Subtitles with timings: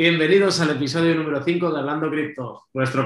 [0.00, 3.04] Bienvenidos al episodio número 5 de Hablando Cripto, vuestro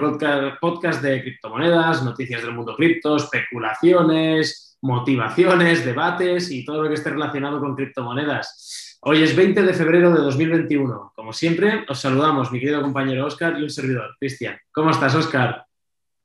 [0.61, 7.11] podcast de criptomonedas, noticias del mundo cripto, especulaciones, motivaciones, debates y todo lo que esté
[7.11, 9.01] relacionado con criptomonedas.
[9.01, 11.15] Hoy es 20 de febrero de 2021.
[11.17, 14.57] Como siempre, os saludamos, mi querido compañero Oscar y un servidor, Cristian.
[14.71, 15.67] ¿Cómo estás, Oscar?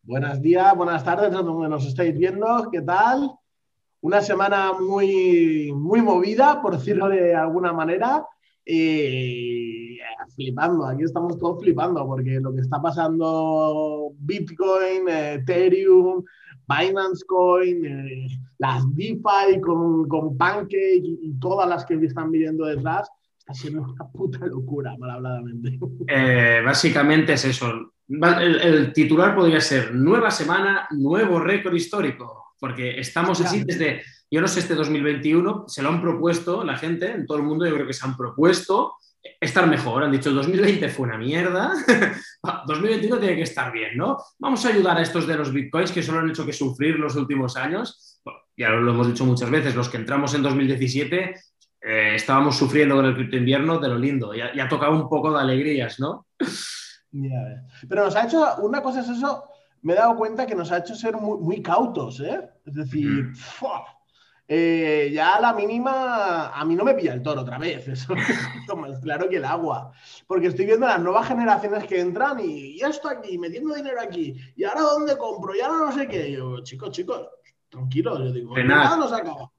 [0.03, 2.69] Buenos días, buenas tardes, donde nos estáis viendo.
[2.71, 3.31] ¿Qué tal?
[4.01, 8.23] Una semana muy, muy movida, por decirlo de alguna manera.
[10.35, 16.23] Flipando, aquí estamos todos flipando porque lo que está pasando Bitcoin, Ethereum,
[16.67, 18.27] Binance Coin, eh,
[18.57, 24.07] las DeFi con, con Pancake y, todas las que están viendo detrás, está siendo una
[24.11, 25.79] puta locura, mal habladamente.
[26.07, 27.71] Eh, básicamente es eso.
[28.07, 34.01] El, el, titular podría ser Nueva semana, nuevo récord histórico, porque estamos así desde
[34.31, 37.65] yo no sé, este 2021 se lo han propuesto la gente, en todo el mundo
[37.65, 38.93] yo creo que se han propuesto
[39.39, 40.03] estar mejor.
[40.03, 41.73] Han dicho, 2020 fue una mierda,
[42.67, 44.17] 2021 tiene que estar bien, ¿no?
[44.37, 47.15] Vamos a ayudar a estos de los bitcoins que solo han hecho que sufrir los
[47.15, 48.21] últimos años.
[48.57, 51.35] ya lo hemos dicho muchas veces, los que entramos en 2017
[51.81, 54.33] eh, estábamos sufriendo con el cripto invierno de lo lindo.
[54.33, 56.27] Ya, ha tocado un poco de alegrías, ¿no?
[57.89, 59.45] Pero nos ha hecho, una cosa es eso,
[59.81, 62.39] me he dado cuenta que nos ha hecho ser muy, cautos, ¿eh?
[62.65, 63.35] Es decir, mm.
[64.51, 68.75] Eh, ya la mínima, a mí no me pilla el toro otra vez, eso es
[68.75, 69.91] más claro que el agua,
[70.25, 74.35] porque estoy viendo las nuevas generaciones que entran y, ya esto aquí, metiendo dinero aquí,
[74.55, 77.27] y ahora dónde compro, y ahora no sé qué, yo, chicos, chicos,
[77.69, 79.51] tranquilos, yo digo, nada nos acaba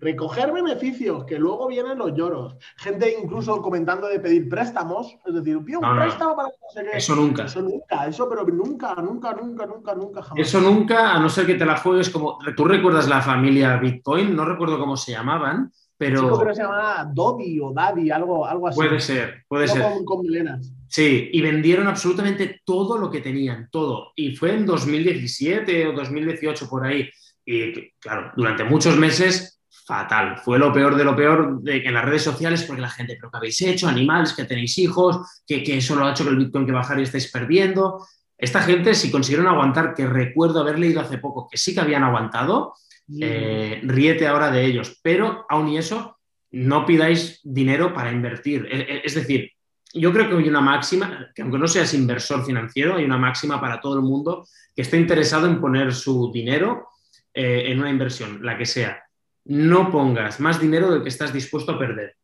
[0.00, 2.56] recoger beneficios, que luego vienen los lloros.
[2.76, 7.44] Gente incluso comentando de pedir préstamos, es decir, pido un préstamo para que Eso nunca.
[7.44, 10.46] Eso nunca, eso, pero nunca, nunca, nunca, nunca, nunca jamás.
[10.46, 12.38] Eso nunca, a no ser que te la juegues como.
[12.56, 14.34] ¿Tú recuerdas la familia Bitcoin?
[14.34, 16.22] No recuerdo cómo se llamaban, pero.
[16.22, 18.76] Yo creo que se llamaba Dobby o Daddy, algo, algo así.
[18.76, 19.82] Puede ser, puede ser.
[19.82, 20.72] Con, con melenas.
[20.86, 24.12] Sí, y vendieron absolutamente todo lo que tenían, todo.
[24.16, 27.10] Y fue en 2017 o 2018 por ahí.
[27.44, 30.38] Y claro, durante muchos meses fatal.
[30.38, 33.30] Fue lo peor de lo peor de, en las redes sociales porque la gente, pero
[33.30, 33.88] ¿qué habéis hecho?
[33.88, 36.98] Animales, que tenéis hijos, que, que eso lo ha hecho que el Bitcoin que bajar
[36.98, 38.06] y estáis perdiendo.
[38.36, 42.04] Esta gente, si consiguieron aguantar, que recuerdo haber leído hace poco que sí que habían
[42.04, 42.74] aguantado,
[43.20, 45.00] eh, ríete ahora de ellos.
[45.02, 46.18] Pero aún y eso,
[46.52, 48.68] no pidáis dinero para invertir.
[48.70, 49.50] E, e, es decir,
[49.94, 53.60] yo creo que hay una máxima, que aunque no seas inversor financiero, hay una máxima
[53.60, 56.88] para todo el mundo que esté interesado en poner su dinero
[57.32, 59.02] eh, en una inversión, la que sea
[59.48, 62.16] no pongas más dinero del que estás dispuesto a perder.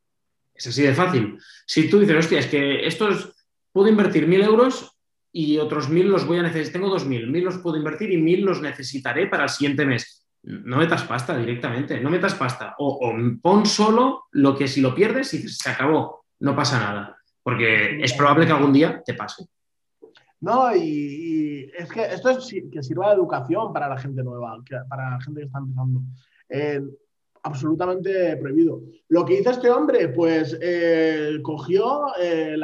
[0.54, 1.38] Es así de fácil.
[1.66, 3.34] Si tú dices, hostia, es que estos
[3.72, 4.96] puedo invertir mil euros
[5.32, 8.18] y otros mil los voy a necesitar, tengo dos mil, mil los puedo invertir y
[8.18, 10.26] mil los necesitaré para el siguiente mes.
[10.42, 12.74] No metas pasta directamente, no metas pasta.
[12.78, 17.16] O, pon solo lo que si lo pierdes y se acabó, no pasa nada.
[17.42, 19.46] Porque es probable que algún día te pase.
[20.40, 25.10] No, y, es que esto es que sirva de educación para la gente nueva, para
[25.10, 26.02] la gente que está empezando.
[26.50, 26.82] Eh,
[27.44, 28.82] absolutamente prohibido.
[29.08, 32.56] Lo que hizo este hombre, pues eh, cogió eh,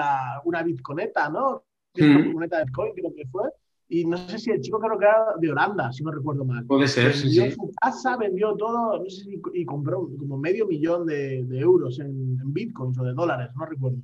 [0.45, 1.65] una bitconeta, ¿no?
[1.99, 3.49] Una bitconeta de Bitcoin, creo que fue.
[3.89, 6.65] Y no sé si el chico creo que era de Holanda, si no recuerdo mal.
[6.65, 10.67] Puede ser, vendió sí, su casa, vendió todo, no sé si, y compró como medio
[10.67, 13.99] millón de, euros en, bitcoins o de dólares, no recuerdo.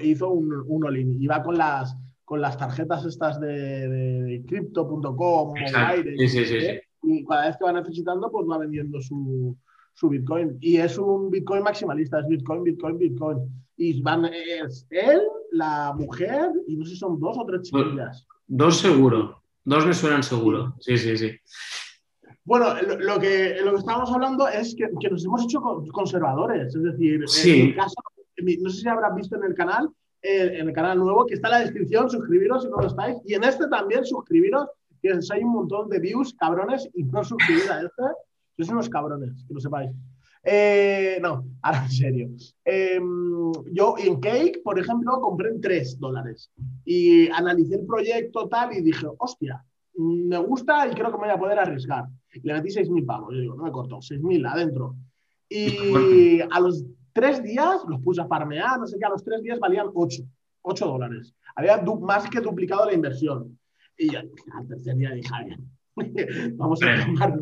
[0.00, 1.20] hizo un, un all-in.
[1.20, 7.48] Iba con las, con las tarjetas estas de, de, crypto.com, sí, sí, sí, y cada
[7.48, 9.56] vez que va necesitando, pues va vendiendo su,
[9.96, 10.58] su Bitcoin.
[10.60, 13.38] Y es un Bitcoin maximalista, es Bitcoin, Bitcoin, Bitcoin.
[13.78, 15.20] Y van, es él,
[15.52, 18.26] la mujer, y no sé si son dos o tres chiquillas.
[18.46, 20.74] Dos seguro, dos me suenan seguro.
[20.80, 21.32] Sí, sí, sí.
[22.44, 25.60] Bueno, lo, que, lo que estábamos hablando es que, que nos hemos hecho
[25.92, 26.74] conservadores.
[26.74, 27.60] Es decir, sí.
[27.60, 27.96] en caso,
[28.60, 29.90] no sé si habrán visto en el canal,
[30.22, 33.16] en el canal nuevo, que está en la descripción, suscribiros si no lo estáis.
[33.24, 34.68] Y en este también suscribiros,
[35.02, 38.02] que hay un montón de views, cabrones, y no suscribir a este
[38.56, 39.90] sois unos cabrones, que lo sepáis.
[40.42, 42.30] Eh, no, ahora en serio.
[42.64, 46.50] Em, yo en Cake, por ejemplo, compré en 3 dólares
[46.84, 49.64] y analicé el proyecto tal y dije, hostia,
[49.94, 52.04] me gusta y creo que me voy a poder arriesgar.
[52.32, 53.34] Y le metí 6.000 pavos.
[53.34, 54.94] Yo digo, no me corto, 6.000 adentro.
[55.48, 55.66] Y
[56.50, 59.58] a los tres días los puse a farmear, no sé qué, a los tres días
[59.58, 60.22] valían 8,
[60.62, 61.34] 8 dólares.
[61.56, 63.58] Había más que duplicado la inversión.
[63.98, 64.30] Y al
[64.68, 65.30] tercer día dije,
[66.56, 67.38] Vamos a tomar,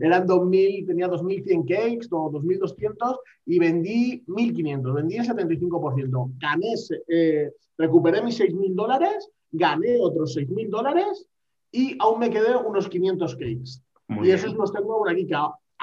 [0.00, 6.32] eran, 2000, tenía 2100 cakes o 2200 y vendí 1500, vendí el 75%.
[6.38, 6.74] Gané,
[7.08, 11.26] eh, recuperé mis 6000 dólares, gané otros 6000 dólares
[11.70, 13.82] y aún me quedé unos 500 cakes.
[14.22, 15.34] y esos los tengo por aquí, que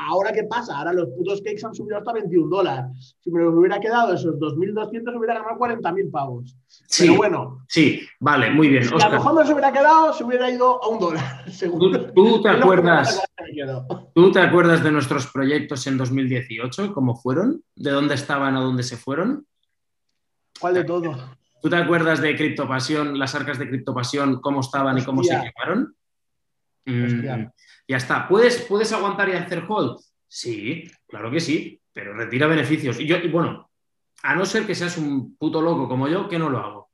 [0.09, 0.77] Ahora, ¿qué pasa?
[0.77, 3.15] Ahora los putos cakes han subido hasta 21 dólares.
[3.19, 6.56] Si me hubiera quedado esos 2.200, hubiera ganado 40.000 pavos.
[6.68, 8.83] Sí, Pero bueno, sí, vale, muy bien.
[8.83, 12.07] si a lo mejor no se hubiera quedado, se hubiera ido a un dólar, seguro.
[12.07, 14.07] ¿tú, tú te acuerdas, me.
[14.15, 16.94] ¿tú te acuerdas de nuestros proyectos en 2018?
[16.94, 17.63] ¿Cómo fueron?
[17.75, 19.45] ¿De dónde estaban a dónde se fueron?
[20.59, 21.15] ¿Cuál de todo?
[21.62, 25.95] ¿Tú te acuerdas de Criptopasión, las arcas de Criptopasión, cómo estaban y cómo se quemaron?
[26.86, 27.45] Mm,
[27.88, 28.28] ya está.
[28.28, 30.00] ¿Puedes, ¿Puedes aguantar y hacer hold?
[30.28, 33.00] Sí, claro que sí, pero retira beneficios.
[33.00, 33.69] Y yo, y bueno,
[34.24, 36.89] a no ser que seas un puto loco como yo, que no lo hago.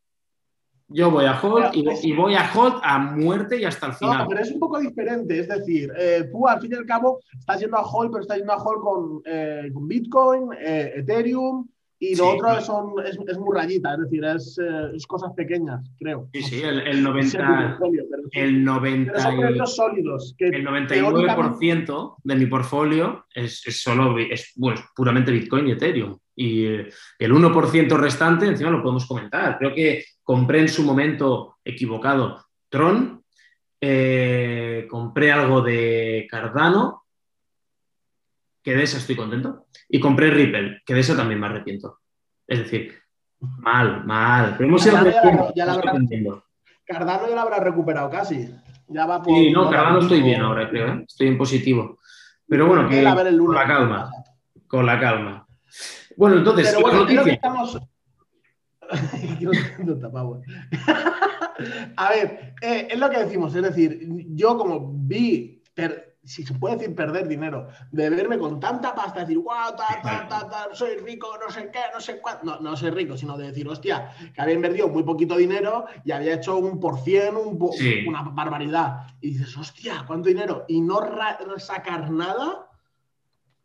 [0.89, 4.19] Yo voy a hold y, y voy a hold a muerte y hasta el final.
[4.19, 5.39] No, pero es un poco diferente.
[5.39, 8.38] Es decir, eh, tú al fin y al cabo estás yendo a Hall, pero estás
[8.38, 11.68] yendo a Hall con, eh, con Bitcoin, eh, Ethereum
[12.00, 15.32] y lo Sí, otro son, es, es muy rayita, es decir, es, eh, es cosas
[15.36, 16.30] pequeñas, creo.
[16.34, 18.30] Sí, sí, el, el Es 90, portfolio, pero, sí.
[18.40, 20.36] el Pero 90 son y- proyectos sólidos.
[20.38, 25.68] Que el teóricamente- 99% de mi portfolio es, es solo es, bueno, es puramente Bitcoin
[25.68, 26.18] y Ethereum.
[26.36, 29.58] Y eh, el 1% restante, encima lo podemos comentar.
[29.58, 33.24] Creo que compré en su momento equivocado Tron,
[33.82, 37.04] eh, compré algo de Cardano,
[38.68, 42.00] que de esa estoy contento, y compré Ripple, que de eso también me arrepiento.
[42.46, 42.94] Es decir,
[43.40, 44.56] mal, mal.
[44.58, 45.94] Pero hemos Cardano ya la- ya la habrá-.
[46.86, 48.54] Cardano ya lo habrá recuperado casi.
[48.90, 49.34] Ya va por.
[49.34, 51.06] Sí, no, Cardano estoy bien ahora, creo, ¿eh?
[51.08, 51.98] estoy en positivo.
[52.46, 54.12] Pero bueno, que con la calma,
[54.68, 55.48] con la calma.
[56.18, 57.80] Bueno, entonces, Pero bueno, que estamos.
[61.96, 64.06] A ver, eh, es lo que decimos, es decir,
[64.36, 69.21] yo como vi, per- si se puede decir perder dinero, de verme con tanta pasta,
[69.21, 72.45] decir, guau, ta, ta, ta, ta, soy rico, no sé qué, no sé cuánto.
[72.45, 76.12] No, no soy rico, sino de decir, hostia, que había invertido muy poquito dinero y
[76.12, 78.06] había hecho un por cien, un po- Sí.
[78.07, 79.07] una barbaridad.
[79.21, 80.65] Y dices, hostia, ¿cuánto dinero?
[80.68, 81.00] Y no
[81.57, 82.67] sacar nada.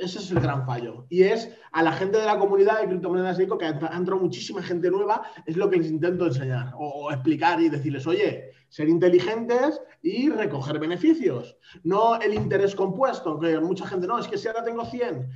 [0.02, 1.06] Ese es el gran fallo.
[1.08, 4.62] Y es a la gente de la comunidad de criptomonedas rico, que ha entrado muchísima
[4.62, 8.88] gente nueva, es lo que les intento enseñar o, o explicar y decirles, oye, ser
[8.88, 11.56] inteligentes y recoger beneficios.
[11.84, 15.30] No el interés compuesto, que mucha gente, no, es que si ahora tengo 100,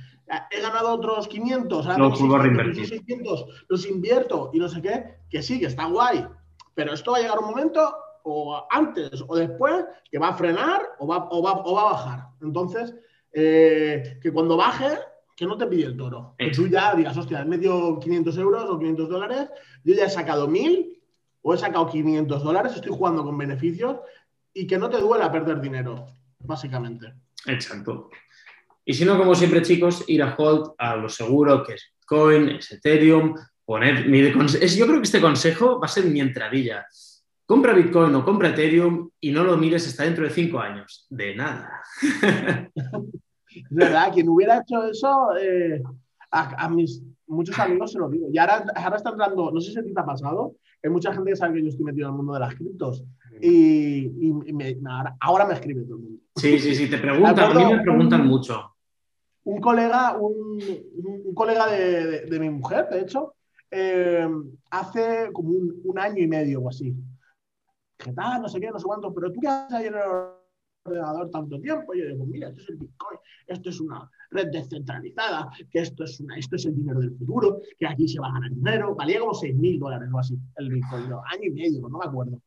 [0.51, 2.83] he ganado otros 500, ahora Lo tengo vuelvo a 600, reinvertir.
[2.83, 6.27] esos 600, los invierto y no sé qué, que sí, que está guay.
[6.73, 10.81] Pero esto va a llegar un momento, o antes o después, que va a frenar
[10.99, 12.27] o va, o va, o va a bajar.
[12.41, 12.93] Entonces,
[13.39, 14.97] eh, que cuando baje,
[15.35, 16.33] que no te pille el toro.
[16.39, 19.49] Que tú ya digas, hostia, he metido 500 euros o 500 dólares,
[19.83, 20.99] yo ya he sacado 1000
[21.43, 23.97] o he sacado 500 dólares, estoy jugando con beneficios
[24.51, 26.07] y que no te duela perder dinero,
[26.39, 27.13] básicamente.
[27.45, 28.09] Exacto.
[28.83, 32.49] Y si no, como siempre, chicos, ir a hold a lo seguro que es Bitcoin,
[32.49, 34.07] es Ethereum, poner.
[34.07, 36.87] mi yo creo que este consejo va a ser mi entradilla.
[37.45, 41.05] Compra Bitcoin o compra Ethereum y no lo mires hasta dentro de cinco años.
[41.11, 41.83] De nada.
[43.69, 45.81] Verdad, quien hubiera hecho eso, eh,
[46.31, 48.27] a, a mis muchos amigos se lo digo.
[48.31, 51.11] Y ahora, ahora está entrando, no sé si a ti te ha pasado, hay mucha
[51.13, 53.03] gente que sabe que yo estoy metido en el mundo de las criptos.
[53.41, 56.19] Y, y- me- ahora, ahora me escribe todo el mundo.
[56.35, 58.73] Sí, sí, sí, te preguntan, a mí me preguntan mucho.
[59.43, 60.59] un colega, un,
[61.25, 63.33] un- colega de, de- de mi mujer, de hecho,
[63.71, 64.27] eh,
[64.71, 66.95] hace como un, un año y medio o así.
[67.97, 68.41] ¿Qué tal?
[68.41, 70.01] No sé qué, no sé cuánto, pero tú qué haces ahí en el
[70.87, 71.93] ordenador tanto tiempo.
[71.93, 76.03] Y yo digo, mira, esto es el Bitcoin, esto es una red descentralizada, que esto
[76.03, 78.95] es, una, esto es el dinero del futuro, que aquí se va a ganar dinero.
[78.95, 82.39] Valía como 6 mil dólares o así el Bitcoin, año y medio, no me acuerdo.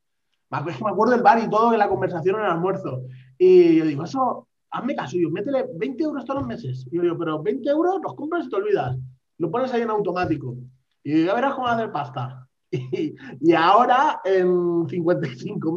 [0.50, 3.04] Me acuerdo del bar y todo de la conversación en el almuerzo.
[3.38, 6.86] Y yo digo, eso, hazme caso, yo, métele 20 euros todos los meses.
[6.90, 8.98] Y yo digo, pero 20 euros los compras y te olvidas.
[9.38, 10.56] Lo pones ahí en automático.
[11.04, 12.46] Y ya verás cómo hacer pasta.
[12.72, 15.72] Y, y ahora en 55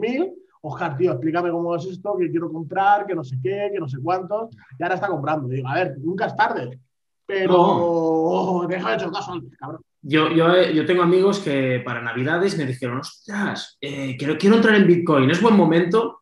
[0.65, 3.87] Oscar, tío, explícame cómo es esto, que quiero comprar, que no sé qué, que no
[3.87, 4.49] sé cuántos.
[4.79, 5.51] Y ahora está comprando.
[5.51, 6.79] Y digo, a ver, nunca es tarde.
[7.25, 9.81] Pero oh, deja de caso antes, cabrón.
[10.01, 14.75] Yo, yo, yo tengo amigos que para Navidades me dijeron, ostras, eh, quiero, quiero entrar
[14.75, 16.21] en Bitcoin, es buen momento.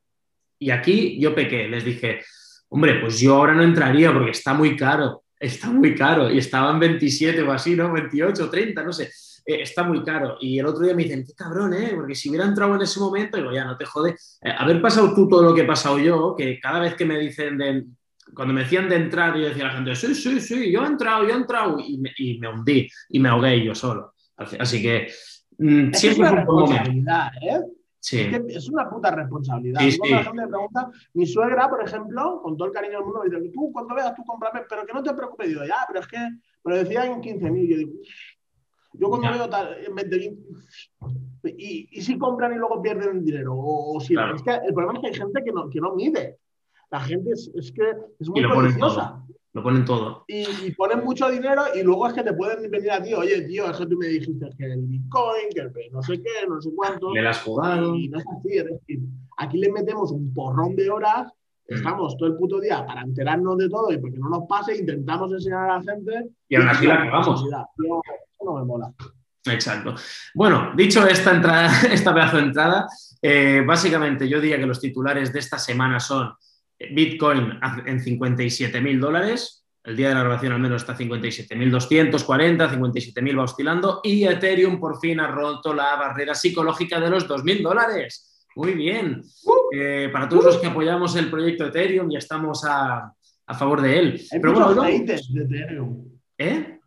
[0.57, 2.21] Y aquí yo pequé, les dije,
[2.69, 6.31] hombre, pues yo ahora no entraría porque está muy caro, está muy caro.
[6.31, 7.91] Y estaban 27 o así, ¿no?
[7.91, 9.12] 28, 30, no sé.
[9.45, 10.38] Eh, está muy caro.
[10.39, 11.91] Y el otro día me dicen, qué cabrón, ¿eh?
[11.95, 14.12] Porque si hubiera entrado en ese momento, digo, ya, no te jode.
[14.41, 17.17] Eh, haber pasado tú todo lo que he pasado yo, que cada vez que me
[17.19, 17.86] dicen de,
[18.33, 20.88] cuando me decían de entrar, yo decía a la gente, sí, sí, sí, yo he
[20.88, 24.13] entrado, yo he entrado, y me, y me hundí, y me ahogué yo solo.
[24.38, 25.07] Así, que
[25.57, 26.91] mm, Es, siempre una es un buen momento.
[26.91, 27.62] responsabilidad, ¿eh?
[28.03, 29.81] Sí, Es, que es una puta responsabilidad.
[29.81, 30.24] Sí, cuando sí.
[30.24, 33.29] la gente me pregunta, mi suegra, por ejemplo, con todo el cariño del mundo, me
[33.29, 35.48] dice, tú cuando veas, tú cómprame, pero que no te preocupes.
[35.50, 37.67] Digo, ya, pero es que me lo decía en 15.000.
[37.69, 37.91] Yo digo,
[38.93, 39.33] yo cuando Ya.
[39.38, 40.38] veo tal, en 20.000,
[41.57, 43.53] y, y si compran y luego pierden el dinero.
[43.57, 44.36] O, si, Claro.
[44.36, 46.38] es que el problema es que hay gente que no, que no mide.
[46.91, 49.24] La gente es, es que es Y muy codiciosa.
[49.53, 50.24] lo ponen todo.
[50.27, 53.69] Y, ponen mucho dinero y luego es que te pueden venir a ti, oye, tío,
[53.71, 57.12] eso tú me dijiste que el Bitcoin, que el no sé qué, no sé cuánto.
[57.13, 57.95] Le has jugado.
[57.95, 59.00] Y no es así, es decir,
[59.38, 61.31] aquí le metemos un porrón de horas,
[61.69, 61.74] mm.
[61.75, 65.31] estamos todo el puto día para enterarnos de todo y porque no nos pase, intentamos
[65.31, 66.29] enseñar a la gente.
[66.50, 67.45] Y aún así la cagamos.
[68.43, 68.93] No me mola.
[69.45, 69.95] Exacto.
[70.33, 72.88] Bueno, dicho esta entrada, esta pedazo de entrada,
[73.21, 76.33] eh, básicamente yo diría que los titulares de esta semana son
[76.79, 83.38] Bitcoin en 57 mil dólares, el día de la grabación al menos está 57.240, 57.000
[83.38, 88.45] va oscilando y Ethereum por fin ha roto la barrera psicológica de los 2.000 dólares.
[88.55, 89.24] Muy bien.
[89.74, 93.12] Eh, para todos los que apoyamos el proyecto Ethereum y estamos a,
[93.57, 94.21] favor de él.
[94.31, 96.05] Hay muchos haters de Ethereum.
[96.38, 96.79] ¿Eh?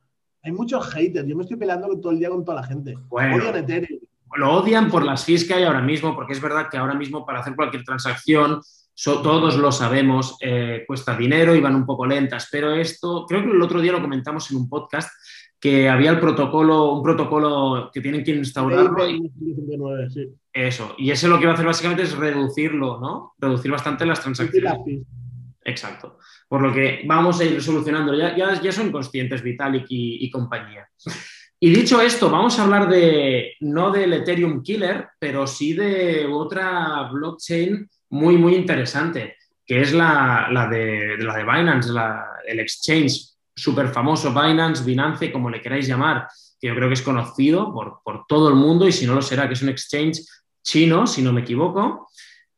[0.45, 1.27] Hay muchos haters.
[1.27, 2.97] Yo me estoy peleando todo el día con toda la gente.
[3.09, 4.01] Odian Ethereum.
[4.37, 7.25] Lo odian por las fees que hay ahora mismo, porque es verdad que ahora mismo
[7.25, 8.61] para hacer cualquier transacción
[8.95, 13.51] todos lo sabemos, eh, cuesta dinero y van un poco lentas, pero esto, creo que
[13.51, 15.11] el otro día lo comentamos en un podcast,
[15.59, 19.05] que había el protocolo, un protocolo que tienen que instaurarlo.
[20.53, 23.35] Eso, y ese lo que va a hacer básicamente es reducirlo, ¿no?
[23.39, 24.73] Reducir bastante las transacciones.
[25.65, 26.19] Exacto.
[26.49, 28.15] Por lo que vamos a ir solucionando.
[28.15, 30.89] Ya, son conscientes Vitalik y, compañía.
[31.59, 37.09] Y dicho esto, vamos a hablar de, no del Ethereum Killer, pero sí de otra
[37.11, 41.91] blockchain muy, muy interesante, que es la, de, la de Binance,
[42.47, 46.27] el exchange súper famoso Binance, Binance, como le queráis llamar,
[46.61, 49.47] que yo creo que es conocido por, todo el mundo y si no lo será,
[49.47, 50.21] que es un exchange
[50.63, 52.09] chino, si no me equivoco.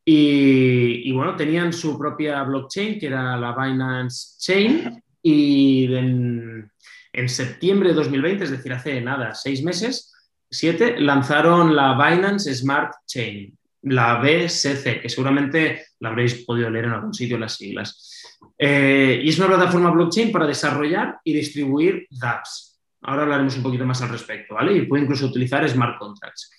[0.09, 6.71] Y, bueno, tenían su propia blockchain, que era la Binance Chain, y en,
[7.13, 10.15] en, septiembre de 2020, es decir, hace nada, seis meses,
[10.49, 16.93] siete, lanzaron la Binance Smart Chain la BSC, que seguramente la habréis podido leer en
[16.93, 18.23] algún sitio las siglas.
[18.59, 22.81] Eh, y es una plataforma blockchain para desarrollar y distribuir dApps.
[23.03, 24.77] Ahora hablaremos un poquito más al respecto, ¿vale?
[24.77, 26.51] Y puede incluso utilizar smart contracts.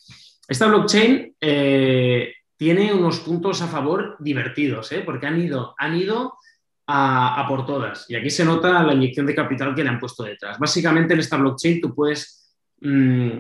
[0.48, 5.02] Esta blockchain eh, tiene unos puntos a favor divertidos, ¿eh?
[5.06, 6.38] porque han ido, han ido
[6.88, 8.10] a, por todas.
[8.10, 10.58] Y aquí se nota la inyección de capital que le han puesto detrás.
[10.58, 13.40] Básicamente en esta blockchain tú puedes mm,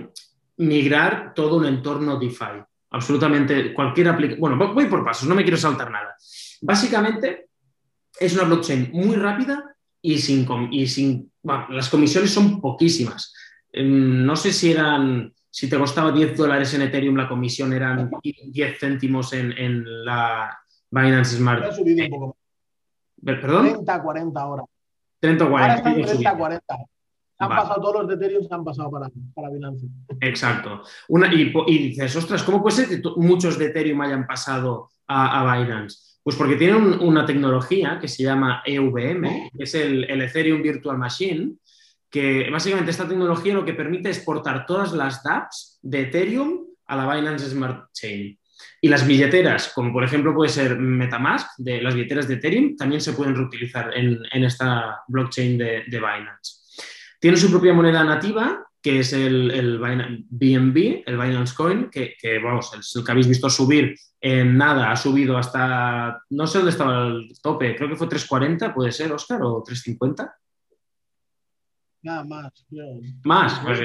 [0.57, 4.39] migrar todo un entorno DeFi absolutamente cualquier aplicación.
[4.39, 6.15] Bueno, voy por pasos, no me quiero saltar nada.
[6.61, 7.49] Básicamente,
[8.19, 10.47] es una blockchain muy rápida y sin.
[10.71, 11.31] Y sin
[11.69, 13.33] las comisiones son poquísimas.
[13.71, 15.33] Em, no sé si eran.
[15.49, 20.57] Si te costaba 10 dólares en Ethereum, la comisión eran 10 céntimos en, la
[20.91, 21.63] Binance Smart.
[21.63, 22.37] Ha subido un poco.
[23.23, 23.63] ¿Perdón?
[23.63, 24.65] 30, 40 horas.
[25.19, 25.73] 30 o 40.
[25.73, 26.75] Ahora están 30, 40
[27.39, 29.87] han pasado todos los de Ethereum, se han pasado para, para Binance.
[30.21, 30.81] Exacto.
[31.09, 36.17] Una, y, dices, ostras, ¿cómo puede ser que muchos de Ethereum hayan pasado a, Binance?
[36.23, 41.53] Pues porque tienen una tecnología que se llama EVM, que es el, Ethereum Virtual Machine,
[42.09, 46.95] que básicamente esta tecnología lo que permite es portar todas las dApps de Ethereum a
[46.95, 48.39] la Binance Smart Chain.
[48.81, 53.01] Y las billeteras, como por ejemplo puede ser Metamask, de las billeteras de Ethereum, también
[53.01, 56.57] se pueden reutilizar en, esta blockchain de Binance.
[57.19, 59.79] Tiene su propia moneda nativa, que es el,
[60.29, 64.95] BNB, el Binance Coin, que, vamos, es el que habéis visto subir en nada, ha
[64.95, 69.41] subido hasta, no sé dónde estaba el tope, creo que fue 340, puede ser, Oscar,
[69.43, 70.33] o 350.
[72.07, 72.65] Nada más.
[73.25, 73.59] Más.
[73.59, 73.81] Pues,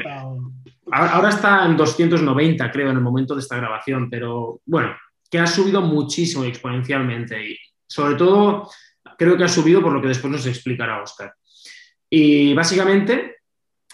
[0.93, 4.95] ahora está en 290, creo, en el momento de esta grabación, pero bueno,
[5.29, 8.71] que ha subido muchísimo exponencialmente y sobre todo
[9.19, 11.35] creo que ha subido por lo que después nos explicará Oscar.
[12.09, 13.39] Y básicamente,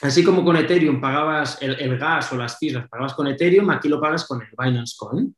[0.03, 3.89] así como con Ethereum pagabas el, gas o las fees, las pagabas con Ethereum, aquí
[3.89, 5.35] lo pagas con el Binance Coin.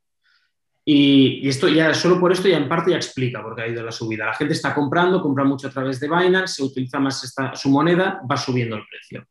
[0.84, 3.82] Y, esto ya, solo por esto ya en parte ya explica por qué ha ido
[3.82, 4.26] la subida.
[4.26, 7.70] La gente está comprando, compra mucho a través de Binance, se utiliza más esta, su
[7.70, 9.26] moneda, va subiendo el precio.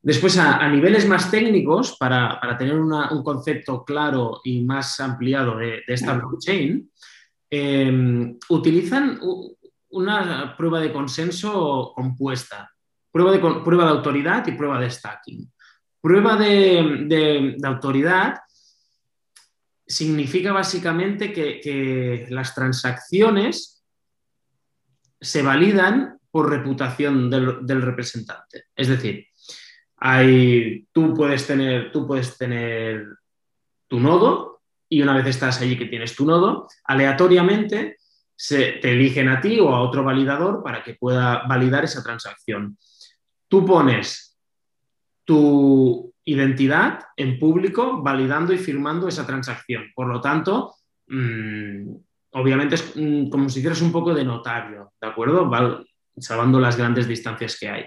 [0.00, 6.14] Después, a, niveles más técnicos, para, tener un concepto claro y más ampliado de, esta
[6.14, 6.90] blockchain,
[7.50, 9.18] eh, utilizan
[9.90, 12.70] una prueba de consenso compuesta,
[13.10, 15.50] prueba de, prueba de autoridad y prueba de stacking.
[16.00, 18.38] Prueba de, autoridad
[19.86, 23.84] significa básicamente que, las transacciones
[25.20, 28.64] se validan por reputación del, representante.
[28.74, 29.26] Es decir,
[29.96, 33.06] hay, tú, puedes tener, tú puedes tener
[33.88, 37.96] tu nodo y una vez estás allí que tienes tu nodo, aleatoriamente
[38.34, 42.76] se, te eligen a ti o a otro validador para que pueda validar esa transacción.
[43.48, 44.36] Tú pones
[45.24, 49.92] tu identidad en público validando y firmando esa transacción.
[49.94, 50.74] Por lo tanto,
[51.06, 51.94] mm,
[52.32, 55.48] obviamente es mm, como si hicieras un poco de notario, ¿de acuerdo?
[56.18, 57.84] salvando las grandes distancias que hay.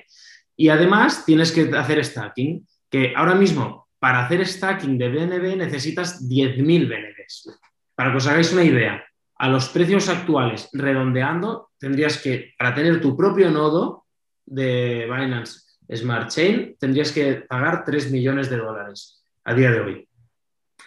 [0.56, 6.28] Y además tienes que hacer stacking, que ahora mismo para hacer stacking de BNB necesitas
[6.30, 7.60] 10.000 BNBs.
[7.96, 9.04] Para que os hagáis una idea,
[9.36, 14.06] a los precios actuales, redondeando, tendrías que, para tener tu propio nodo
[14.46, 20.10] de Binance Smart Chain, tendrías que pagar 3 millones de dólares a día de hoy.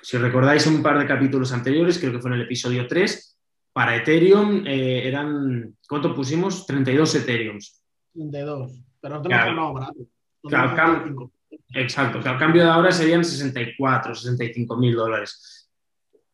[0.03, 3.39] Si recordáis un par de capítulos anteriores, creo que fue en el episodio 3,
[3.73, 6.67] para Ethereum eh, eran, ¿cuánto pusimos?
[6.67, 7.83] 32 Ethereums.
[8.13, 9.97] 32, pero no tenemos claro, barato.
[10.43, 11.33] Claro,
[11.75, 15.71] exacto, que al cambio de ahora serían 64, 65 mil dólares.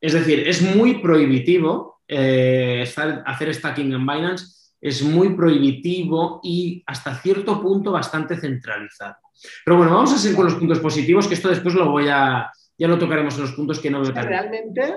[0.01, 2.87] Es decir, es muy prohibitivo eh,
[3.27, 9.17] hacer stacking en Binance es muy prohibitivo y hasta cierto punto bastante centralizado.
[9.65, 12.51] Pero bueno, vamos a seguir con los puntos positivos, que esto después lo voy a,
[12.77, 14.95] ya lo tocaremos en los puntos que no veo tan Realmente,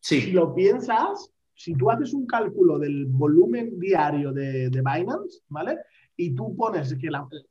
[0.00, 5.76] si lo piensas, si tú haces un cálculo del volumen diario de, Binance, ¿vale?
[6.16, 7.10] Y tú pones que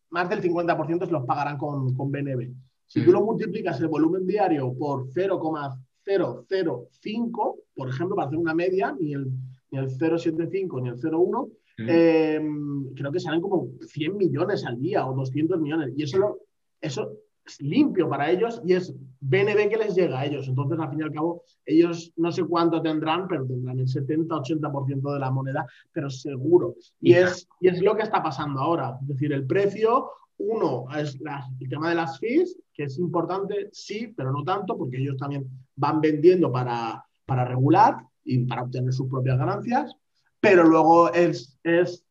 [0.09, 2.51] más del 50% se los pagarán con, con BNB.
[2.85, 8.95] Si tú lo multiplicas el volumen diario por 0,005, por ejemplo, para hacer una media,
[8.99, 9.27] ni el,
[9.69, 11.51] ni el 0,75 ni el 0,1,
[11.87, 15.93] Em, creo que salen como 100 millones al día o 200 millones.
[15.95, 16.39] Y eso,
[16.81, 17.11] eso
[17.45, 20.47] es limpio para ellos y es BNB que les llega a ellos.
[20.47, 25.13] Entonces, al fin y al cabo, ellos no sé cuánto tendrán, pero tendrán el 70-80%
[25.13, 26.75] de la moneda, pero seguro.
[26.99, 28.97] Y, es, y es lo que está pasando ahora.
[29.01, 31.17] Es decir, el precio, uno, es
[31.59, 35.47] el tema de las fees, que es importante, sí, pero no tanto, porque ellos también
[35.75, 39.95] van vendiendo para, para regular y para obtener sus propias ganancias
[40.39, 42.05] pero luego es, es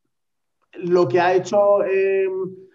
[0.75, 2.32] lo que ha hecho em,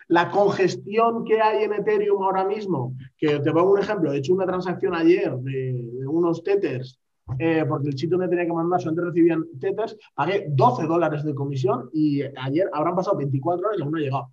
[0.07, 2.95] la congestión que hay en Ethereum ahora mismo.
[3.17, 6.99] Que te pongo un ejemplo, he hecho una transacción ayer de, unos tethers,
[7.39, 11.33] eh, porque el sitio me tenía que mandar, solamente recibían tethers, pagué 12 dólares de
[11.33, 14.29] comisión y ayer habrán pasado 24 horas y aún no he llegado.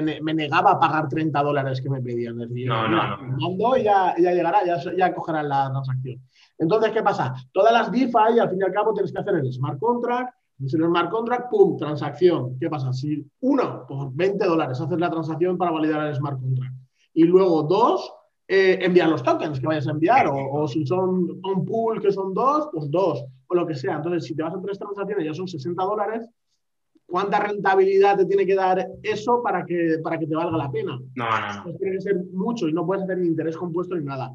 [0.00, 2.36] Me, negaba a pagar 30 dólares que me pedían.
[2.36, 3.76] no, no, no.
[3.76, 6.20] y ya, ya llegará, ya, ya cogerán la transacción.
[6.58, 7.34] Entonces, ¿qué pasa?
[7.52, 10.34] Todas las DeFi, al fin y al cabo, tienes que hacer el smart contract.
[10.60, 11.76] En el smart contract, ¡pum!
[11.76, 12.56] Transacción.
[12.58, 12.92] ¿Qué pasa?
[12.92, 16.74] Si uno, pues 20 dólares, haces la transacción para validar el smart contract.
[17.14, 18.12] Y luego dos,
[18.46, 20.28] eh, enviar los tokens que vayas a enviar.
[20.30, 23.24] O, si son un pool que son dos, pues dos.
[23.48, 23.96] O lo que sea.
[23.96, 26.28] Entonces, si te vas a tres transacciones, ya son 60 dólares.
[27.12, 30.98] ¿Cuánta rentabilidad te tiene que dar eso para que, para que te valga la pena?
[31.14, 31.76] No, no, no.
[31.76, 34.32] Tiene que ser mucho y no puedes hacer ni interés compuesto ni nada.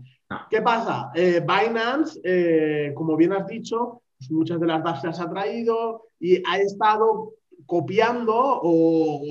[0.47, 1.09] ¿Qué pasa?
[1.15, 6.03] Eh, Binance, eh, como bien has dicho, pues muchas de las DApps se ha traído
[6.19, 7.33] y ha estado
[7.67, 9.21] copiando o,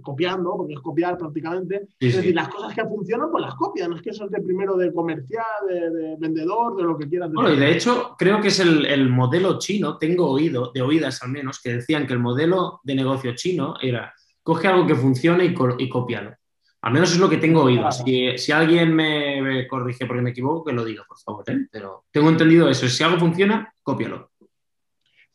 [0.00, 1.88] copiando, porque es copiar prácticamente.
[2.00, 3.90] es decir, las cosas que funcionan, pues las copian.
[3.90, 7.30] No es que eso es de primero de comercial, de, vendedor, de lo que quieras.
[7.32, 11.30] bueno, y de hecho, creo que es el, modelo chino, tengo oído, de oídas al
[11.30, 15.54] menos, que decían que el modelo de negocio chino era coge algo que funcione y,
[15.78, 16.34] y cópialo.
[16.80, 17.90] Al menos es lo que tengo oído.
[17.90, 21.44] Si, alguien me, corrige porque me equivoco, que lo diga, por favor.
[21.48, 21.66] ¿eh?
[21.70, 22.88] Pero tengo entendido eso.
[22.88, 24.27] Si algo funciona, cópialo.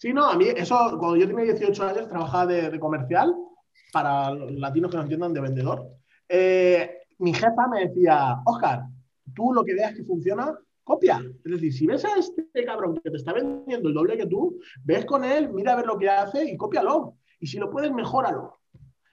[0.04, 3.34] Sí, no, a mí eso, cuando yo tenía 18 años, trabajaba de, comercial
[3.94, 5.88] para los latinos que no entiendan de vendedor.
[6.28, 8.82] Eh, mi jefa me decía, Oscar,
[9.34, 11.24] tú lo que veas que funciona, copia.
[11.46, 14.60] Es decir, si ves a este cabrón que te está vendiendo el doble que tú,
[14.84, 17.16] ves con él, mira a ver lo que hace y cópialo.
[17.40, 18.60] Y si lo puedes, mejóralo.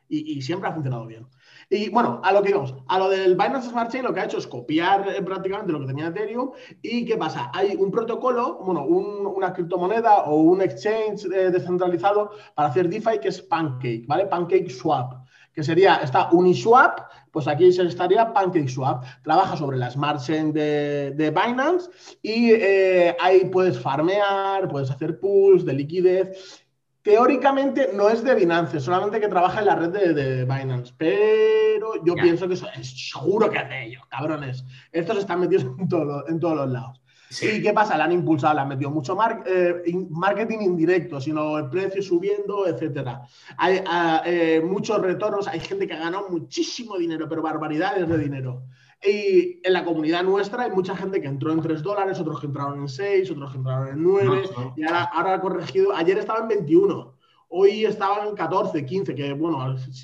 [0.09, 1.24] y siempre ha funcionado bien.
[1.73, 4.25] Y bueno, a lo que íbamos, a lo del Binance Smart Chain lo que ha
[4.25, 6.51] hecho es copiar eh, prácticamente lo que tenía Ethereum.
[6.83, 7.53] ¿Y qué pasa?
[7.55, 13.29] Hay un protocolo, bueno, una criptomoneda o un exchange eh, descentralizado para hacer DeFi que
[13.29, 14.27] es Pancake, ¿vale?
[14.27, 15.15] Pancake Swap
[15.53, 19.05] que sería, está Uniswap, pues aquí se estaría PancakeSwap.
[19.23, 21.91] Trabaja sobre la Smart Chain de, Binance
[22.23, 26.65] y eh, ahí puedes farmear, puedes hacer pools de liquidez
[27.03, 32.15] Teóricamente no es de Binance, solamente que trabaja en la red de, Binance, pero yo
[32.15, 34.65] pienso que eso es seguro que hace ellos, cabrones.
[34.93, 37.01] Estos están metidos en, en todos los lados.
[37.43, 37.97] ¿Y qué pasa?
[37.97, 43.23] Le han impulsado, le han metido mucho eh, marketing indirecto, sino el precio subiendo, etcétera.
[43.57, 48.19] Hay ah, eh, muchos retornos, hay gente que ha ganado muchísimo dinero, pero barbaridades de
[48.19, 48.65] dinero.
[49.03, 52.47] Y en la comunidad nuestra hay mucha gente que entró en 3 dólares, otros que
[52.47, 54.43] entraron en 6, otros que entraron en 9,
[54.77, 55.95] y ahora, ahora ha corregido.
[55.95, 57.17] Ayer estaba en 21,
[57.49, 59.63] hoy estaban en 14, 15, que bueno,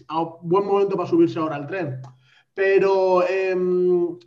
[0.09, 2.01] a buen momento para subirse ahora al tren.
[2.55, 4.19] Pero em,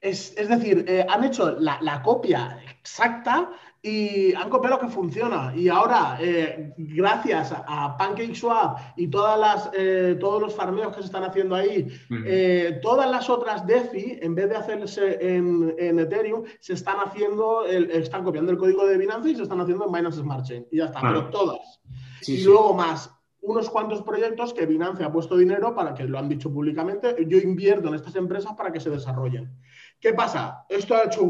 [0.00, 3.50] es, decir, eh, han hecho la, la, copia exacta
[3.86, 5.52] y han copiado lo que funciona.
[5.54, 11.06] Y ahora, eh, gracias a PancakeSwap y todas las, eh, todos los farmeos que se
[11.06, 11.86] están haciendo ahí,
[12.26, 18.24] eh, todas las otras DeFi, en vez de hacerse en, Ethereum, se están haciendo, están
[18.24, 20.66] copiando el código de Binance y se están haciendo en Binance Smart Chain.
[20.72, 21.80] Y ya está, pero todas.
[22.26, 23.12] y luego más
[23.46, 27.14] unos cuantos proyectos que Binance ha puesto dinero para que lo han dicho públicamente.
[27.28, 29.56] Yo invierto en estas empresas para que se desarrollen.
[30.00, 30.66] ¿Qué pasa?
[30.68, 31.22] Esto ha hecho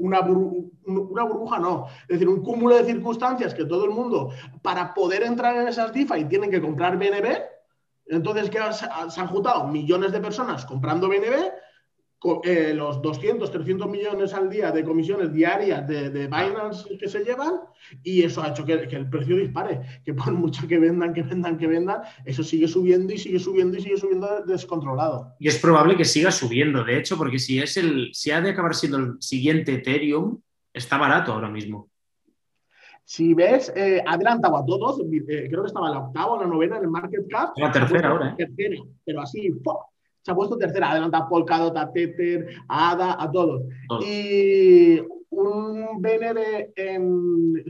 [0.00, 1.86] una, burbuja, no.
[2.02, 4.30] Es decir, un cúmulo de circunstancias que todo el mundo,
[4.62, 7.38] para poder entrar en esas DeFi, tienen que comprar BNB.
[8.06, 9.66] Entonces, ¿qué se han juntado?
[9.66, 11.52] Millones de personas comprando BNB
[12.44, 17.22] eh, los 200, 300 millones al día de comisiones diarias de, de Binance que se
[17.24, 17.60] llevan
[18.02, 21.56] y eso ha hecho que, el precio dispare, que por mucho que vendan, que vendan,
[21.56, 25.34] que vendan, eso sigue subiendo y sigue subiendo y sigue subiendo descontrolado.
[25.38, 28.50] Y es probable que siga subiendo, de hecho, porque si, es el, si ha de
[28.50, 30.40] acabar siendo el siguiente Ethereum,
[30.72, 31.88] está barato ahora mismo.
[33.04, 36.76] Si ves, eh, adelantado a todos, eh, creo que estaba la octava o la novena
[36.76, 37.52] en el market cap.
[37.56, 38.34] La tercera ahora, ¿eh?
[38.36, 39.50] Tercera, pero así,
[40.22, 43.62] se ha puesto tercera, adelanta a Polkadot, a Tether, a ADA, a todos.
[44.06, 45.00] Y
[45.30, 47.64] un BNB en,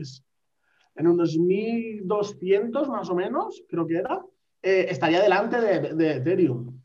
[0.95, 4.21] en unos 1200 más o menos, creo que era,
[4.61, 6.81] eh, estaría delante de, Ethereum.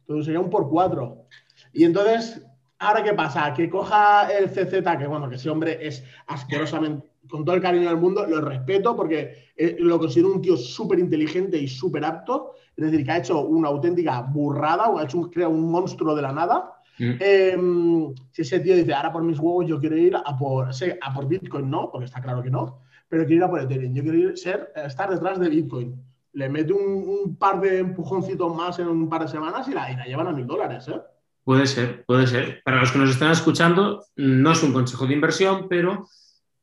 [0.00, 1.26] Entonces sería un por cuatro.
[1.72, 2.42] Y entonces,
[2.78, 3.52] ¿ahora qué pasa?
[3.52, 7.88] Que coja el CZ, que bueno, que ese hombre es asquerosamente, con todo el cariño
[7.88, 12.52] del mundo, lo respeto porque eh, lo considero un tío súper inteligente y súper apto,
[12.76, 16.22] es decir, que ha hecho una auténtica burrada o ha hecho un, un monstruo de
[16.22, 16.72] la nada.
[16.98, 17.12] Mm.
[17.20, 21.14] Em, si ese tío dice, ahora por mis huevos yo quiero ir a por, a
[21.14, 24.02] por Bitcoin, no, porque está claro que no, pero quiero ir a por Ethereum, yo
[24.02, 25.94] quiero ir, ser, estar detrás de Bitcoin.
[26.32, 29.96] Le mete un, par de empujoncitos más en un par de semanas y la, y
[29.96, 31.00] la llevan a mil dólares, ¿eh?
[31.46, 32.60] Puede ser, puede ser.
[32.64, 36.08] Para los que nos están escuchando, no es un consejo de inversión, pero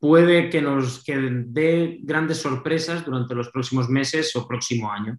[0.04, 5.18] puede que nos que dé grandes sorpresas durante los próximos meses o próximo año.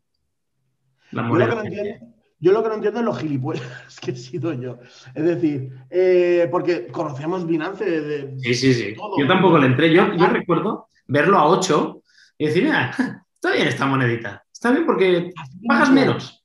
[1.11, 2.07] yo, lo que no entiendo,
[2.39, 4.79] yo lo que no entiendo es los gilipollas que he sido yo.
[5.15, 8.95] Es decir, eh, porque conocemos Binance de, Sí, sí, sí.
[9.19, 9.91] yo tampoco le entré.
[9.91, 12.03] Yo, yo recuerdo verlo a 8
[12.37, 12.91] y decir, mira,
[13.33, 14.45] está bien esta monedita.
[14.53, 15.33] Está bien porque
[15.67, 16.45] pagas menos.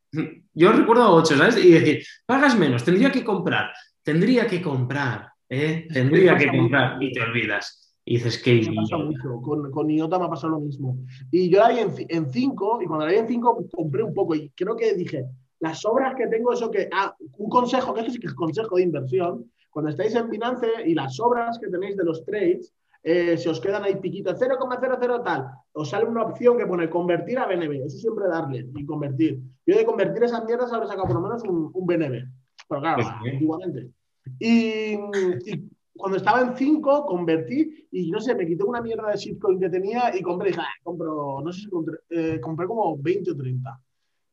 [0.54, 1.58] Yo recuerdo a 8, ¿sabes?
[1.58, 5.90] Y decir, pagas menos, tendría que comprar, tendría que comprar, ¿eh?
[5.92, 7.88] Tendría que comprar y te olvidas.
[8.10, 8.56] Y dices que...
[8.68, 9.40] Me pasa mucho.
[9.44, 10.98] Con, con, IOTA me ha pasado lo mismo.
[11.30, 14.34] Y yo la vi en 5 y cuando la vi en 5 compré un poco
[14.34, 15.26] y creo que dije,
[15.60, 16.90] las obras que tengo, eso que...
[16.92, 19.52] Ah, un consejo, que esto sí que es consejo de inversión.
[19.70, 23.62] Cuando estáis en Binance y las obras que tenéis de los trades, eh, se os
[23.62, 27.86] quedan ahí piquitos 0,00 tal, os sale una opción que pone convertir a BNB.
[27.86, 29.40] Eso siempre darle y convertir.
[29.68, 32.26] Yo de convertir esas mierdas habré sacado por lo menos un, un BNB.
[32.70, 33.92] Pero claro, pues antiguamente.
[34.40, 39.18] Y, y cuando estaba en 5, convertí y no sé, me quité una mierda de
[39.18, 42.98] shitcoin que tenía y compré, dije, ah, compro, no sé si compré, eh, compré como
[42.98, 43.82] 20 o 30.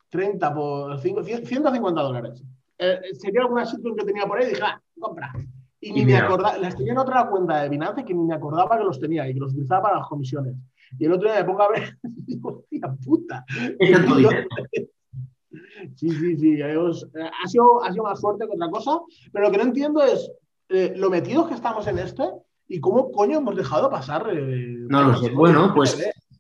[0.09, 2.45] 30 por 5, 150 dólares.
[2.79, 5.33] Eh, sería alguna shitcoin que tenía por ahí y dije, ah, compra.
[5.81, 8.79] Y ni me acordaba, las tenía en otra cuenta de Binance que ni me acordaba
[8.79, 10.55] que los tenía y que los utilizaba para las comisiones.
[10.97, 13.45] Y el otro día me pongo a ver y digo, hostia puta.
[15.95, 16.61] Sí, sí, sí.
[16.61, 19.01] Eh, ha, sido, ha sido más fuerte que otra cosa.
[19.33, 20.31] Pero lo que no entiendo es,
[20.69, 24.29] eh, lo metidos que estamos en esto y cómo coño hemos dejado pasar.
[24.33, 25.31] Eh, no lo sé.
[25.31, 25.99] Bueno, pues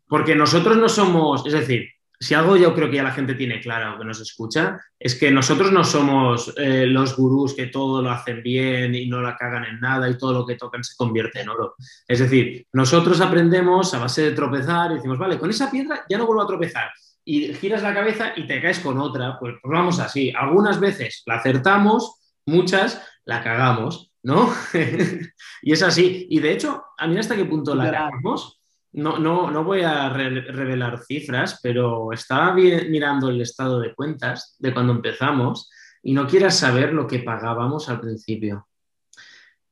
[0.08, 3.60] porque nosotros no somos, es decir, si algo yo creo que ya la gente tiene
[3.60, 8.10] claro que nos escucha, es que nosotros no somos eh, los gurús que todo lo
[8.10, 11.40] hacen bien y no la cagan en nada y todo lo que tocan se convierte
[11.40, 11.74] en oro.
[12.08, 16.16] Es decir, nosotros aprendemos a base de tropezar y decimos, vale, con esa piedra ya
[16.16, 16.90] no vuelvo a tropezar.
[17.24, 19.36] Y giras la cabeza y te caes con otra.
[19.38, 20.32] Pues, pues vamos así.
[20.34, 24.12] Algunas veces la acertamos, muchas la cagamos.
[24.26, 24.52] ¿No?
[25.62, 26.26] y es así.
[26.28, 28.60] Y de hecho, a mí hasta qué punto la cagamos.
[28.92, 34.74] No, no, no voy a revelar cifras, pero estaba mirando el estado de cuentas de
[34.74, 35.70] cuando empezamos
[36.02, 38.66] y no quieras saber lo que pagábamos al principio.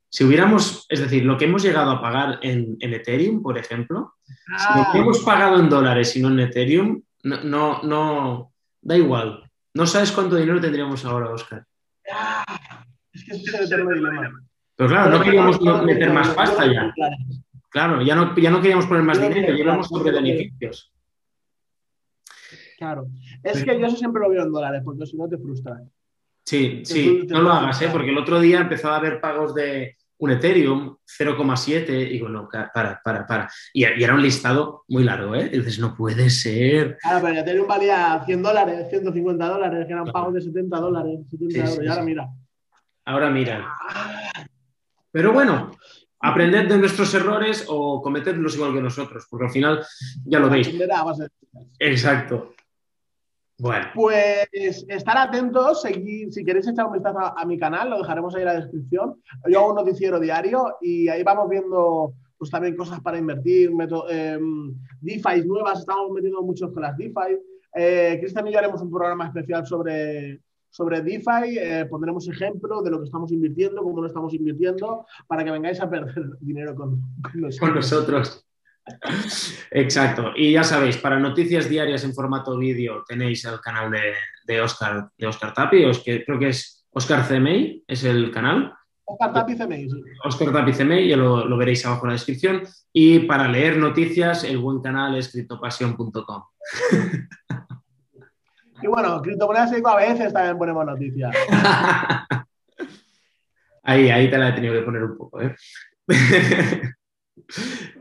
[0.09, 4.83] Si hubiéramos, es decir, lo que hemos llegado a pagar en, Ethereum, por ejemplo, lo
[4.93, 5.03] que ah.
[5.03, 9.51] hemos pagado en dólares y no en Ethereum, no, no, no, da igual.
[9.73, 11.65] No sabes cuánto dinero tendríamos ahora, Oscar.
[12.13, 12.85] Ah.
[13.15, 14.45] Es que es el dilema.
[14.77, 16.93] Pero claro, no queríamos meter más pasta ya.
[17.71, 20.93] Claro, ya no, ya no queríamos poner más dinero, llevamos sobre beneficios.
[22.79, 23.07] Claro.
[23.43, 25.81] Es que yo eso siempre lo veo en dólares, porque si no te frustra.
[26.45, 27.89] Sí, sí, no lo hagas, ¿eh?
[27.91, 32.49] porque el otro día empezaba a haber pagos de un Ethereum 0,7 y digo, no,
[32.49, 33.51] para, para, para.
[33.73, 35.51] Y, era un listado muy largo, ¿eh?
[35.53, 36.99] Y dices, no puede ser.
[36.99, 41.83] Claro, pero Ethereum valía 100 dólares, 150 dólares, que eran pagos de 70 dólares, 70
[41.83, 42.29] y ahora mira.
[43.05, 43.67] Ahora mira.
[45.11, 45.71] Pero bueno,
[46.21, 49.87] aprended de nuestros errores o cometedlos igual que nosotros, porque al final
[50.25, 50.75] ya lo veis.
[51.79, 52.55] Exacto.
[53.59, 53.87] Bueno.
[53.95, 58.43] Pues estar atentos, seguir, si queréis echar un vistazo a, mi canal, lo dejaremos ahí
[58.43, 59.23] en la descripción.
[59.49, 63.71] Yo hago un noticiero diario y ahí vamos viendo pues también cosas para invertir,
[64.11, 64.39] eh,
[65.01, 67.39] DeFi nuevas, estamos metiendo muchos con las DeFi.
[67.77, 70.41] Eh, Cristian y yo haremos un programa especial sobre,
[70.75, 75.45] sobre DeFi, eh, pondremos ejemplo de lo que estamos invirtiendo, cómo lo estamos invirtiendo, para
[75.45, 77.01] que vengáis a perder dinero con,
[77.33, 78.45] nosotros.
[79.71, 80.33] Exacto.
[80.35, 85.27] Y ya sabéis, para noticias diarias en formato vídeo tenéis el canal de, Oscar, de
[85.29, 88.75] Oscar Tapi, que creo que es Oscar CMI, es el canal.
[89.05, 90.03] Oscar Tapi CMI, sí.
[90.25, 92.63] Oscar Tapi CMI, ya lo, lo, veréis abajo en la descripción.
[92.93, 96.43] Y para leer noticias, el buen canal es criptopasión.com.
[98.85, 101.35] Y bueno, criptomonedas a veces también ponemos noticias.
[103.83, 105.55] ahí, ahí te la he tenido que poner un poco, ¿eh?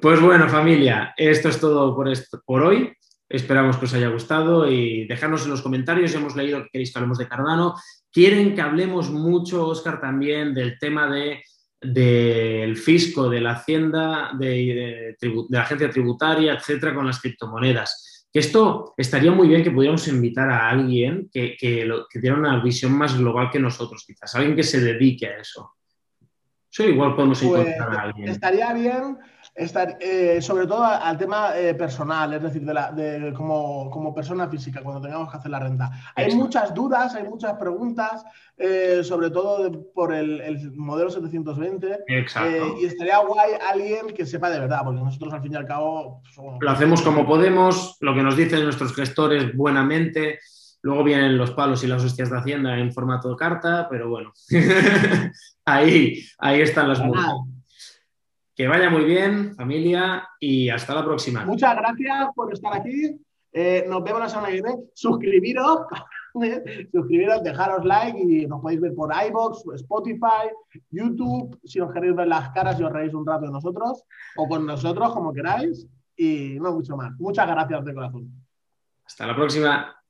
[0.02, 2.12] pues bueno, familia, esto es todo por,
[2.44, 2.92] por hoy.
[3.30, 6.14] Esperamos que os haya gustado y dejadnos en los comentarios.
[6.16, 7.76] Hemos leído que queréis que hablemos de Cardano.
[8.12, 11.42] Quieren que hablemos mucho, Oscar, también del tema de,
[11.80, 18.40] del fisco, de la hacienda, de, de la agencia tributaria, etcétera, con las criptomonedas que
[18.40, 21.88] esto estaría muy bien que pudiéramos invitar a alguien que, que,
[22.20, 25.76] diera una visión más global que nosotros, quizás, alguien que se dedique a eso.
[26.72, 28.30] Eso igual podemos pues, encontrar a alguien.
[28.30, 29.20] Estaría bien
[29.56, 34.14] estar, eh, sobre todo al tema eh, personal, es decir, de, la, de como, como,
[34.14, 35.92] persona física, cuando tengamos que hacer la renta.
[36.16, 38.26] Hay muchas dudas, hay muchas preguntas,
[38.58, 42.00] eh, sobre todo por el, el, modelo 720.
[42.08, 42.78] Exacto.
[42.82, 46.22] y estaría guay alguien que sepa de verdad, porque nosotros al fin y al cabo...
[46.34, 46.58] Somos...
[46.60, 50.40] Lo hacemos como podemos, lo que nos dicen nuestros gestores buenamente.
[50.82, 54.34] Luego vienen los palos y las hostias de Hacienda en formato de carta, pero bueno,
[55.66, 57.53] ahí, ahí están las mujeres.
[58.56, 61.44] Que vaya muy bien, familia, y hasta la próxima.
[61.46, 63.20] Muchas gracias por estar aquí.
[63.52, 64.76] Eh, nos vemos la semana que viene.
[64.94, 65.82] Suscribiros,
[66.92, 70.50] suscribiros, dejaros like y nos podéis ver por iBox, Spotify,
[70.90, 71.60] YouTube.
[71.64, 74.04] Si os queréis ver las caras y os reís un rato de nosotros
[74.36, 75.88] o con nosotros, como queráis.
[76.16, 77.12] Y no mucho más.
[77.20, 78.32] Muchas gracias de corazón.
[79.06, 80.03] Hasta la próxima.